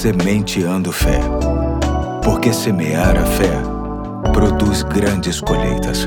[0.00, 1.20] Sementeando Fé.
[2.24, 3.52] Porque semear a fé
[4.32, 6.06] produz grandes colheitas.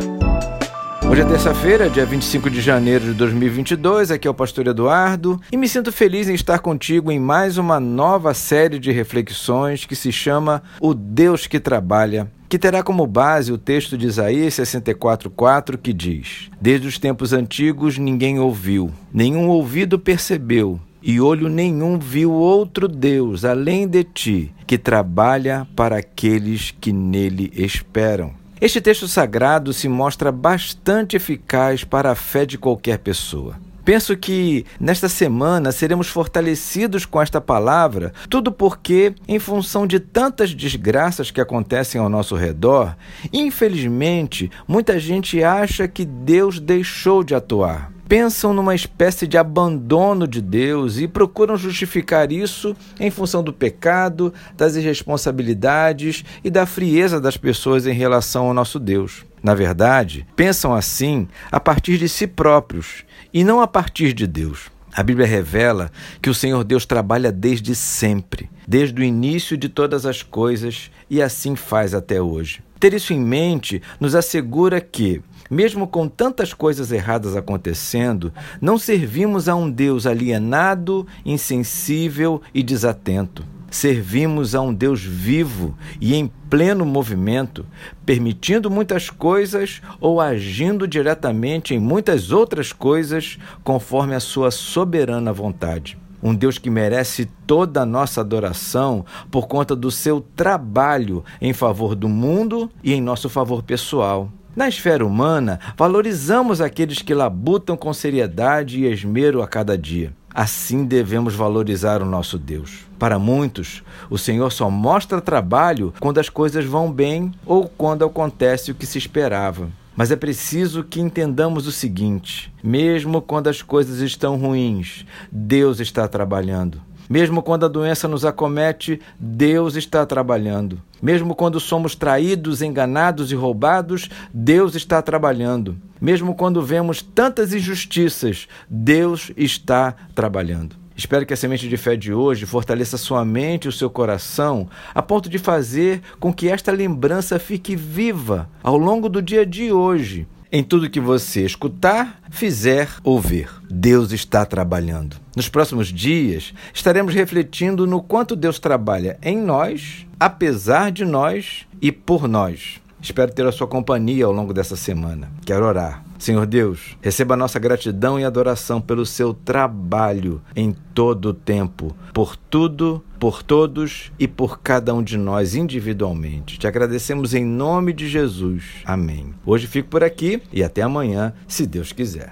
[1.08, 4.10] Hoje é terça-feira, dia 25 de janeiro de 2022.
[4.10, 7.79] Aqui é o Pastor Eduardo e me sinto feliz em estar contigo em mais uma
[7.79, 13.51] nova série de reflexões que se chama O Deus que Trabalha que terá como base
[13.51, 19.98] o texto de Isaías 64:4 que diz: Desde os tempos antigos ninguém ouviu, nenhum ouvido
[19.98, 26.93] percebeu, e olho nenhum viu outro Deus além de ti, que trabalha para aqueles que
[26.93, 28.31] nele esperam.
[28.62, 33.55] Este texto sagrado se mostra bastante eficaz para a fé de qualquer pessoa.
[33.84, 40.55] Penso que nesta semana seremos fortalecidos com esta palavra, tudo porque, em função de tantas
[40.55, 42.95] desgraças que acontecem ao nosso redor,
[43.34, 50.41] infelizmente, muita gente acha que Deus deixou de atuar pensam numa espécie de abandono de
[50.41, 57.37] Deus e procuram justificar isso em função do pecado, das irresponsabilidades e da frieza das
[57.37, 59.26] pessoas em relação ao nosso Deus.
[59.41, 64.72] Na verdade, pensam assim a partir de si próprios e não a partir de Deus.
[64.96, 70.04] A Bíblia revela que o Senhor Deus trabalha desde sempre, desde o início de todas
[70.04, 72.64] as coisas, e assim faz até hoje.
[72.80, 79.48] Ter isso em mente nos assegura que, mesmo com tantas coisas erradas acontecendo, não servimos
[79.48, 83.46] a um Deus alienado, insensível e desatento.
[83.70, 87.68] Servimos a um Deus vivo e em pleno movimento,
[88.04, 95.96] permitindo muitas coisas ou agindo diretamente em muitas outras coisas conforme a sua soberana vontade.
[96.24, 101.96] Um Deus que merece toda a nossa adoração por conta do seu trabalho em favor
[101.96, 104.32] do mundo e em nosso favor pessoal.
[104.56, 110.14] Na esfera humana, valorizamos aqueles que labutam com seriedade e esmero a cada dia.
[110.34, 112.86] Assim devemos valorizar o nosso Deus.
[112.98, 118.72] Para muitos, o Senhor só mostra trabalho quando as coisas vão bem ou quando acontece
[118.72, 119.70] o que se esperava.
[119.96, 126.08] Mas é preciso que entendamos o seguinte: mesmo quando as coisas estão ruins, Deus está
[126.08, 126.81] trabalhando.
[127.09, 130.82] Mesmo quando a doença nos acomete, Deus está trabalhando.
[131.02, 135.78] Mesmo quando somos traídos, enganados e roubados, Deus está trabalhando.
[136.00, 140.83] Mesmo quando vemos tantas injustiças, Deus está trabalhando.
[140.96, 144.70] Espero que a semente de fé de hoje fortaleça sua mente e o seu coração,
[144.94, 149.72] a ponto de fazer com que esta lembrança fique viva ao longo do dia de
[149.72, 153.50] hoje, em tudo que você escutar, fizer ou ver.
[153.68, 155.16] Deus está trabalhando.
[155.36, 161.92] Nos próximos dias, estaremos refletindo no quanto Deus trabalha em nós, apesar de nós e
[161.92, 162.83] por nós.
[163.03, 165.30] Espero ter a sua companhia ao longo dessa semana.
[165.46, 166.06] Quero orar.
[166.18, 172.38] Senhor Deus, receba nossa gratidão e adoração pelo seu trabalho em todo o tempo, por
[172.38, 176.58] tudo, por todos e por cada um de nós individualmente.
[176.58, 178.64] Te agradecemos em nome de Jesus.
[178.86, 179.34] Amém.
[179.46, 182.31] Hoje fico por aqui e até amanhã, se Deus quiser.